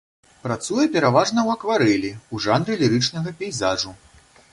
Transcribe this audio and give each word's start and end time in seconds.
Працуе 0.43 0.85
пераважна 0.95 1.37
ў 1.43 1.49
акварэлі, 1.59 2.11
у 2.33 2.41
жанры 2.47 2.79
лірычнага 2.81 3.35
пейзажу. 3.43 3.93